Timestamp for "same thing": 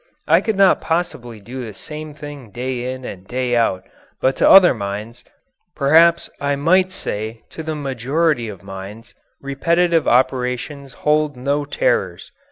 1.75-2.49